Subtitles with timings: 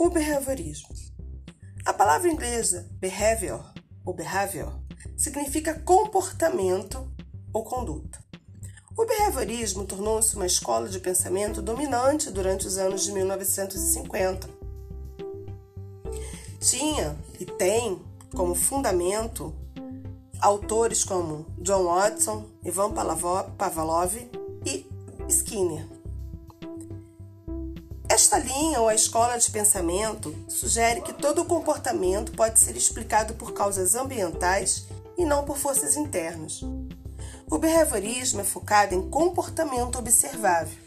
[0.00, 0.88] O behaviorismo.
[1.84, 3.62] A palavra inglesa behavior
[4.02, 4.72] ou behavior
[5.14, 7.12] significa comportamento
[7.52, 8.18] ou conduta.
[8.96, 14.48] O behaviorismo tornou-se uma escola de pensamento dominante durante os anos de 1950.
[16.60, 18.00] Tinha e tem
[18.34, 19.54] como fundamento
[20.40, 22.94] autores como John Watson, Ivan
[23.58, 24.16] Pavlov
[24.64, 24.86] e
[25.28, 25.99] Skinner.
[28.32, 33.52] Esta linha ou a escola de pensamento sugere que todo comportamento pode ser explicado por
[33.52, 34.86] causas ambientais
[35.18, 36.60] e não por forças internas.
[37.50, 40.78] O behaviorismo é focado em comportamento observável.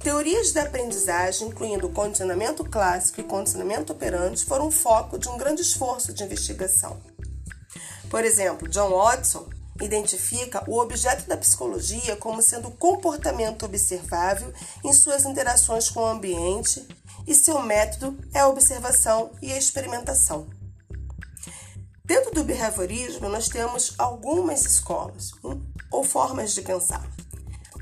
[0.00, 6.12] Teorias da aprendizagem, incluindo condicionamento clássico e condicionamento operante, foram foco de um grande esforço
[6.12, 7.00] de investigação.
[8.10, 9.46] Por exemplo, John Watson
[9.80, 14.52] identifica o objeto da psicologia como sendo o comportamento observável
[14.84, 16.86] em suas interações com o ambiente
[17.26, 20.48] e seu método é a observação e a experimentação.
[22.04, 27.06] Dentro do behaviorismo, nós temos algumas escolas hum, ou formas de pensar.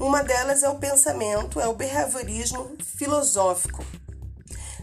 [0.00, 3.84] Uma delas é o pensamento, é o behaviorismo filosófico,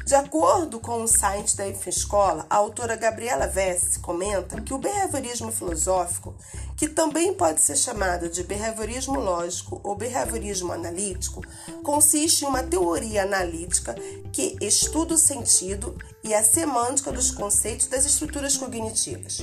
[0.05, 5.49] de acordo com o site da Escola, a autora Gabriela Vess comenta que o behaviorismo
[5.49, 6.35] filosófico,
[6.75, 11.41] que também pode ser chamado de behaviorismo lógico ou behaviorismo analítico,
[11.83, 13.95] consiste em uma teoria analítica
[14.31, 19.41] que estuda o sentido e a semântica dos conceitos das estruturas cognitivas.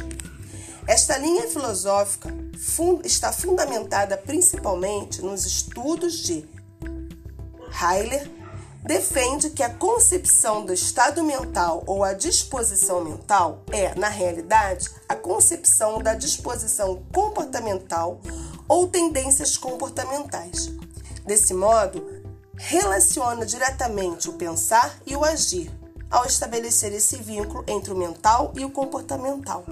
[0.86, 2.34] Esta linha filosófica
[3.04, 6.48] está fundamentada principalmente nos estudos de
[7.80, 8.39] Heiler,
[8.82, 15.14] defende que a concepção do estado mental ou a disposição mental é, na realidade, a
[15.14, 18.20] concepção da disposição comportamental
[18.66, 20.70] ou tendências comportamentais.
[21.26, 22.06] Desse modo,
[22.56, 25.70] relaciona diretamente o pensar e o agir,
[26.10, 29.64] ao estabelecer esse vínculo entre o mental e o comportamental.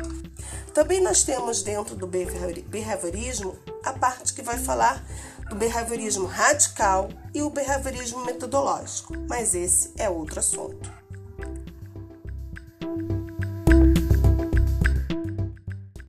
[0.73, 5.05] Também nós temos dentro do behaviorismo a parte que vai falar
[5.49, 10.98] do behaviorismo radical e o behaviorismo metodológico, mas esse é outro assunto.